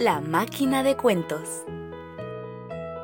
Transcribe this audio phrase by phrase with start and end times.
[0.00, 1.66] La máquina de cuentos.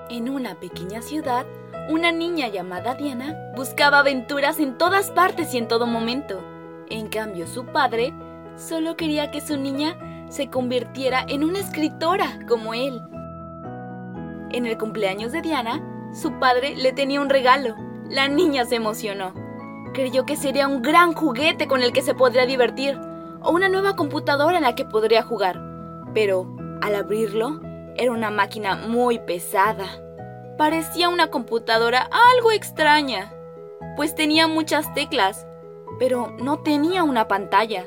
[0.09, 1.45] En una pequeña ciudad,
[1.91, 6.43] una niña llamada Diana buscaba aventuras en todas partes y en todo momento.
[6.89, 8.15] En cambio, su padre
[8.57, 12.99] solo quería que su niña se convirtiera en una escritora como él.
[14.51, 15.83] En el cumpleaños de Diana,
[16.15, 17.77] su padre le tenía un regalo.
[18.09, 19.35] La niña se emocionó.
[19.93, 22.99] Creyó que sería un gran juguete con el que se podría divertir,
[23.43, 25.61] o una nueva computadora en la que podría jugar.
[26.15, 26.56] Pero,
[26.87, 27.61] al abrirlo,
[27.97, 29.87] era una máquina muy pesada.
[30.57, 33.35] Parecía una computadora algo extraña,
[33.97, 35.47] pues tenía muchas teclas,
[35.99, 37.87] pero no tenía una pantalla.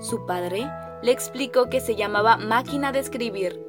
[0.00, 0.66] Su padre
[1.02, 3.60] le explicó que se llamaba máquina de escribir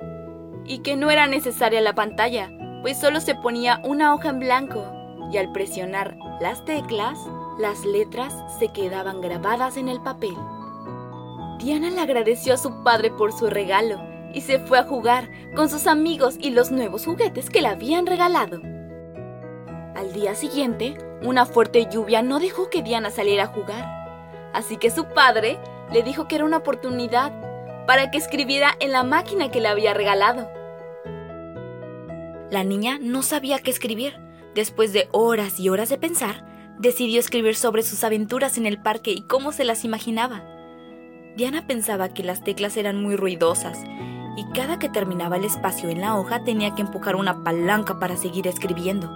[0.64, 2.50] y que no era necesaria la pantalla,
[2.82, 4.86] pues solo se ponía una hoja en blanco
[5.30, 7.20] y al presionar las teclas,
[7.60, 10.38] las letras se quedaban grabadas en el papel.
[11.58, 15.70] Diana le agradeció a su padre por su regalo y se fue a jugar con
[15.70, 18.62] sus amigos y los nuevos juguetes que le habían regalado.
[19.96, 23.86] Al día siguiente, una fuerte lluvia no dejó que Diana saliera a jugar,
[24.54, 25.60] así que su padre
[25.92, 27.34] le dijo que era una oportunidad
[27.86, 30.50] para que escribiera en la máquina que le había regalado.
[32.52, 34.20] La niña no sabía qué escribir.
[34.56, 36.46] Después de horas y horas de pensar,
[36.80, 40.44] decidió escribir sobre sus aventuras en el parque y cómo se las imaginaba.
[41.36, 43.80] Diana pensaba que las teclas eran muy ruidosas
[44.40, 48.16] y cada que terminaba el espacio en la hoja tenía que empujar una palanca para
[48.16, 49.10] seguir escribiendo.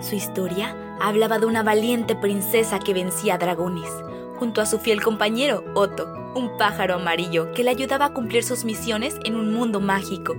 [0.00, 3.90] Su historia hablaba de una valiente princesa que vencía dragones,
[4.38, 8.64] junto a su fiel compañero Otto, un pájaro amarillo que le ayudaba a cumplir sus
[8.64, 10.36] misiones en un mundo mágico.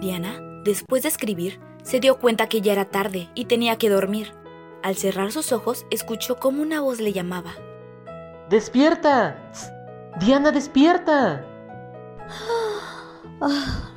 [0.00, 4.32] Diana, después de escribir, se dio cuenta que ya era tarde y tenía que dormir.
[4.82, 7.52] Al cerrar sus ojos, escuchó como una voz le llamaba.
[8.50, 9.36] ¡Despierta!
[10.18, 11.44] ¡Diana, despierta!
[13.40, 13.90] Ah,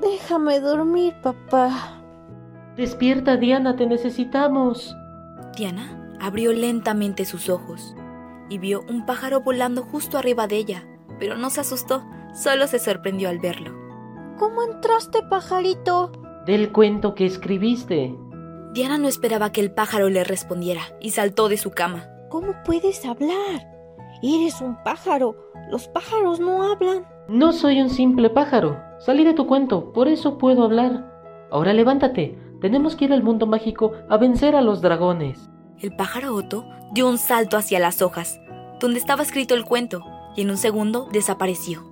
[0.00, 2.02] déjame dormir, papá.
[2.76, 4.94] Despierta, Diana, te necesitamos.
[5.56, 7.94] Diana abrió lentamente sus ojos
[8.48, 10.86] y vio un pájaro volando justo arriba de ella,
[11.18, 12.04] pero no se asustó,
[12.34, 13.72] solo se sorprendió al verlo.
[14.38, 16.12] ¿Cómo entraste, pajarito?
[16.46, 18.14] Del cuento que escribiste.
[18.74, 22.06] Diana no esperaba que el pájaro le respondiera y saltó de su cama.
[22.28, 23.66] ¿Cómo puedes hablar?
[24.22, 25.36] Eres un pájaro.
[25.70, 27.06] Los pájaros no hablan.
[27.28, 28.78] No soy un simple pájaro.
[28.98, 31.10] Salí de tu cuento, por eso puedo hablar.
[31.50, 32.38] Ahora levántate.
[32.60, 35.48] Tenemos que ir al mundo mágico a vencer a los dragones.
[35.78, 38.38] El pájaro Otto dio un salto hacia las hojas,
[38.80, 40.02] donde estaba escrito el cuento,
[40.36, 41.84] y en un segundo desapareció.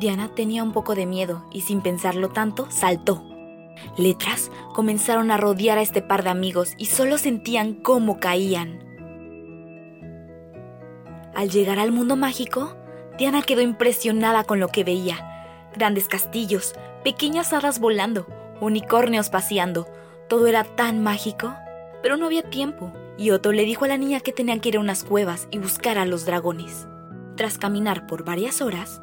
[0.00, 3.31] Diana tenía un poco de miedo y sin pensarlo tanto, saltó.
[3.96, 8.80] Letras comenzaron a rodear a este par de amigos y solo sentían cómo caían.
[11.34, 12.76] Al llegar al mundo mágico,
[13.18, 15.68] Diana quedó impresionada con lo que veía.
[15.74, 16.74] Grandes castillos,
[17.04, 18.26] pequeñas hadas volando,
[18.60, 19.86] unicornios paseando.
[20.28, 21.54] Todo era tan mágico.
[22.02, 24.76] Pero no había tiempo, y Otto le dijo a la niña que tenían que ir
[24.76, 26.86] a unas cuevas y buscar a los dragones.
[27.36, 29.00] Tras caminar por varias horas,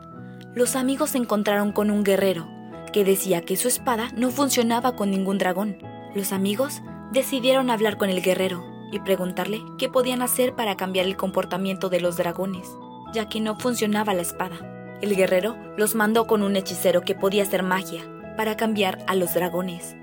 [0.53, 2.58] los amigos se encontraron con un guerrero
[2.91, 5.77] que decía que su espada no funcionaba con ningún dragón.
[6.15, 11.17] Los amigos decidieron hablar con el guerrero y preguntarle qué podían hacer para cambiar el
[11.17, 12.67] comportamiento de los dragones,
[13.13, 14.97] ya que no funcionaba la espada.
[15.01, 18.03] El guerrero los mandó con un hechicero que podía hacer magia
[18.35, 19.95] para cambiar a los dragones.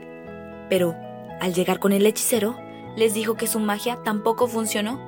[0.68, 0.94] Pero,
[1.40, 2.56] al llegar con el hechicero,
[2.96, 5.00] les dijo que su magia tampoco funcionó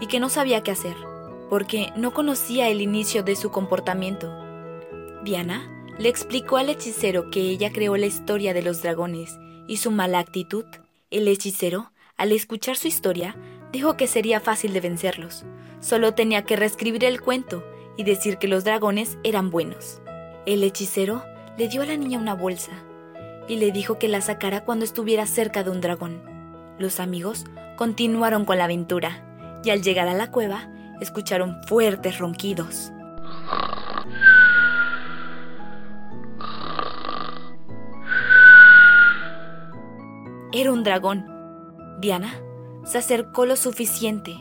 [0.00, 0.96] y que no sabía qué hacer,
[1.50, 4.32] porque no conocía el inicio de su comportamiento.
[5.24, 9.90] Diana le explicó al hechicero que ella creó la historia de los dragones y su
[9.90, 10.64] mala actitud.
[11.10, 13.36] El hechicero, al escuchar su historia,
[13.72, 15.44] dijo que sería fácil de vencerlos.
[15.80, 17.64] Solo tenía que reescribir el cuento
[17.96, 20.02] y decir que los dragones eran buenos.
[20.44, 21.24] El hechicero
[21.56, 22.72] le dio a la niña una bolsa
[23.48, 26.22] y le dijo que la sacara cuando estuviera cerca de un dragón.
[26.78, 27.44] Los amigos
[27.76, 30.68] continuaron con la aventura y al llegar a la cueva
[31.00, 32.92] escucharon fuertes ronquidos.
[40.52, 41.26] Era un dragón.
[42.00, 42.40] Diana
[42.84, 44.32] se acercó lo suficiente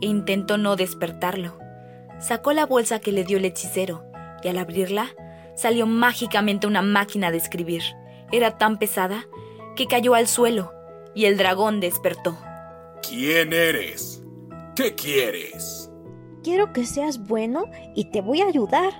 [0.00, 1.58] e intentó no despertarlo.
[2.20, 4.04] Sacó la bolsa que le dio el hechicero
[4.42, 5.08] y al abrirla
[5.54, 7.82] salió mágicamente una máquina de escribir.
[8.30, 9.26] Era tan pesada
[9.74, 10.72] que cayó al suelo
[11.14, 12.38] y el dragón despertó.
[13.02, 14.22] ¿Quién eres?
[14.76, 15.90] ¿Qué quieres?
[16.44, 17.64] Quiero que seas bueno
[17.94, 18.92] y te voy a ayudar.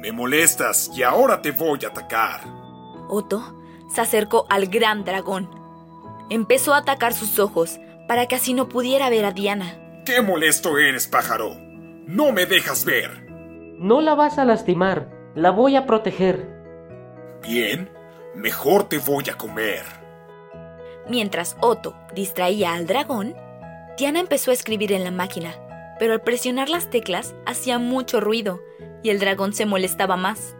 [0.00, 2.42] Me molestas y ahora te voy a atacar.
[3.08, 3.58] Otto
[3.92, 5.63] se acercó al gran dragón.
[6.30, 7.78] Empezó a atacar sus ojos
[8.08, 10.02] para que así no pudiera ver a Diana.
[10.04, 11.56] ¡Qué molesto eres, pájaro!
[12.06, 13.24] ¡No me dejas ver!
[13.78, 16.48] No la vas a lastimar, la voy a proteger.
[17.42, 17.90] Bien,
[18.34, 19.82] mejor te voy a comer.
[21.08, 23.34] Mientras Otto distraía al dragón,
[23.98, 25.54] Diana empezó a escribir en la máquina,
[25.98, 28.60] pero al presionar las teclas hacía mucho ruido
[29.02, 30.56] y el dragón se molestaba más.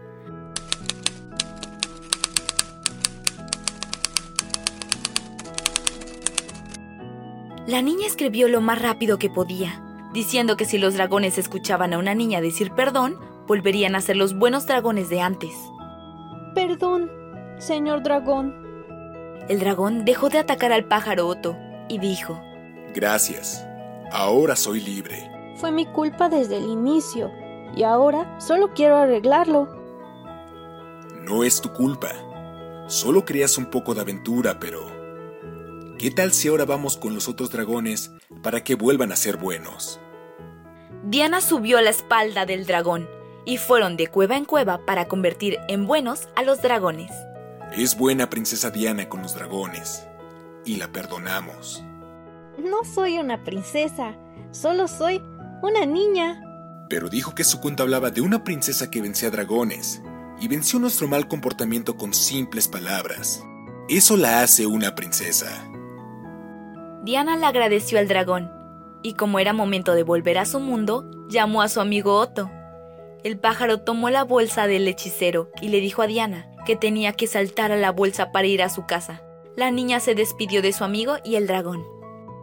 [7.67, 9.83] La niña escribió lo más rápido que podía,
[10.13, 13.17] diciendo que si los dragones escuchaban a una niña decir perdón,
[13.47, 15.55] volverían a ser los buenos dragones de antes.
[16.55, 17.11] Perdón,
[17.59, 18.55] señor dragón.
[19.49, 21.57] El dragón dejó de atacar al pájaro Otto
[21.89, 22.39] y dijo,
[22.95, 23.67] Gracias.
[24.13, 25.31] Ahora soy libre.
[25.57, 27.31] Fue mi culpa desde el inicio
[27.75, 29.69] y ahora solo quiero arreglarlo.
[31.23, 32.11] No es tu culpa.
[32.89, 35.04] Solo creas un poco de aventura, pero...
[35.99, 38.11] ¿Qué tal si ahora vamos con los otros dragones
[38.43, 40.01] para que vuelvan a ser buenos?
[41.05, 43.09] Diana subió a la espalda del dragón
[43.45, 47.13] y fueron de cueva en cueva para convertir en buenos a los dragones.
[47.77, 50.07] Es buena princesa Diana con los dragones.
[50.65, 51.85] Y la perdonamos.
[52.59, 54.17] No soy una princesa,
[54.51, 55.23] solo soy
[55.63, 56.43] una niña.
[56.89, 60.03] Pero dijo que su cuento hablaba de una princesa que vencía dragones
[60.41, 63.43] y venció nuestro mal comportamiento con simples palabras.
[63.89, 65.69] Eso la hace una princesa.
[67.05, 68.51] Diana le agradeció al dragón
[69.03, 72.51] y como era momento de volver a su mundo, llamó a su amigo Otto.
[73.23, 77.27] El pájaro tomó la bolsa del hechicero y le dijo a Diana que tenía que
[77.27, 79.23] saltar a la bolsa para ir a su casa.
[79.55, 81.85] La niña se despidió de su amigo y el dragón.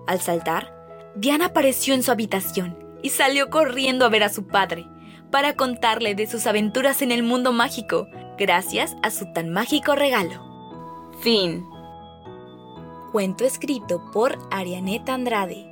[0.06, 0.72] Al saltar,
[1.16, 4.88] Diana apareció en su habitación y salió corriendo a ver a su padre
[5.31, 11.10] para contarle de sus aventuras en el mundo mágico, gracias a su tan mágico regalo.
[11.22, 11.66] Fin.
[13.12, 15.66] Cuento escrito por Arianeta Andrade.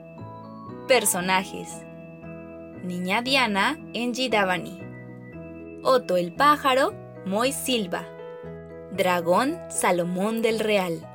[0.89, 1.69] Personajes.
[2.83, 4.77] Niña Diana, Enji Davani.
[5.81, 6.93] Otto el pájaro,
[7.25, 8.05] Moy Silva.
[8.91, 11.08] Dragón, Salomón del Real.